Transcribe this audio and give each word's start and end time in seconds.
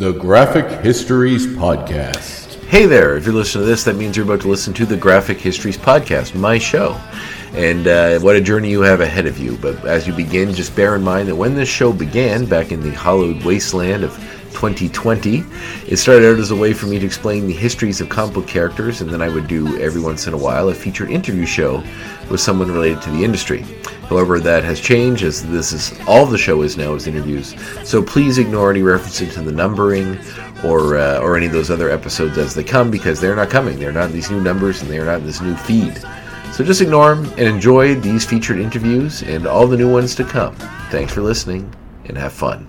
The 0.00 0.12
Graphic 0.14 0.64
Histories 0.82 1.46
Podcast. 1.46 2.54
Hey 2.64 2.86
there, 2.86 3.18
if 3.18 3.26
you're 3.26 3.34
listening 3.34 3.64
to 3.64 3.68
this, 3.68 3.84
that 3.84 3.96
means 3.96 4.16
you're 4.16 4.24
about 4.24 4.40
to 4.40 4.48
listen 4.48 4.72
to 4.72 4.86
the 4.86 4.96
Graphic 4.96 5.36
Histories 5.36 5.76
Podcast, 5.76 6.34
my 6.34 6.56
show. 6.56 6.98
And 7.52 7.86
uh, 7.86 8.18
what 8.20 8.34
a 8.34 8.40
journey 8.40 8.70
you 8.70 8.80
have 8.80 9.02
ahead 9.02 9.26
of 9.26 9.38
you. 9.38 9.58
But 9.58 9.84
as 9.84 10.06
you 10.06 10.14
begin, 10.14 10.54
just 10.54 10.74
bear 10.74 10.96
in 10.96 11.02
mind 11.02 11.28
that 11.28 11.36
when 11.36 11.54
this 11.54 11.68
show 11.68 11.92
began, 11.92 12.46
back 12.46 12.72
in 12.72 12.80
the 12.80 12.92
hollowed 12.92 13.44
wasteland 13.44 14.02
of 14.02 14.16
2020. 14.52 15.44
It 15.86 15.96
started 15.96 16.32
out 16.32 16.38
as 16.38 16.50
a 16.50 16.56
way 16.56 16.72
for 16.72 16.86
me 16.86 16.98
to 16.98 17.06
explain 17.06 17.46
the 17.46 17.52
histories 17.52 18.00
of 18.00 18.08
comic 18.08 18.34
book 18.34 18.46
characters, 18.46 19.00
and 19.00 19.10
then 19.10 19.22
I 19.22 19.28
would 19.28 19.48
do 19.48 19.78
every 19.80 20.00
once 20.00 20.26
in 20.26 20.34
a 20.34 20.38
while 20.38 20.70
a 20.70 20.74
featured 20.74 21.10
interview 21.10 21.46
show 21.46 21.84
with 22.30 22.40
someone 22.40 22.70
related 22.70 23.02
to 23.02 23.10
the 23.10 23.24
industry. 23.24 23.64
However, 24.10 24.40
that 24.40 24.64
has 24.64 24.80
changed 24.80 25.22
as 25.22 25.46
this 25.46 25.72
is 25.72 25.96
all 26.08 26.26
the 26.26 26.36
show 26.36 26.62
is 26.62 26.76
now 26.76 26.94
is 26.94 27.06
interviews. 27.06 27.54
So 27.84 28.02
please 28.02 28.38
ignore 28.38 28.68
any 28.68 28.82
references 28.82 29.34
to 29.34 29.40
the 29.40 29.52
numbering 29.52 30.18
or 30.64 30.98
uh, 30.98 31.20
or 31.20 31.36
any 31.36 31.46
of 31.46 31.52
those 31.52 31.70
other 31.70 31.90
episodes 31.90 32.36
as 32.36 32.52
they 32.52 32.64
come 32.64 32.90
because 32.90 33.20
they're 33.20 33.36
not 33.36 33.50
coming. 33.50 33.78
They're 33.78 33.92
not 33.92 34.06
in 34.06 34.12
these 34.12 34.28
new 34.28 34.40
numbers 34.40 34.82
and 34.82 34.90
they 34.90 34.98
are 34.98 35.04
not 35.04 35.20
in 35.20 35.26
this 35.26 35.40
new 35.40 35.54
feed. 35.54 35.96
So 36.52 36.64
just 36.64 36.80
ignore 36.80 37.14
them 37.14 37.24
and 37.38 37.46
enjoy 37.46 37.94
these 37.94 38.26
featured 38.26 38.58
interviews 38.58 39.22
and 39.22 39.46
all 39.46 39.68
the 39.68 39.76
new 39.76 39.90
ones 39.90 40.16
to 40.16 40.24
come. 40.24 40.56
Thanks 40.90 41.14
for 41.14 41.22
listening 41.22 41.72
and 42.06 42.18
have 42.18 42.32
fun. 42.32 42.68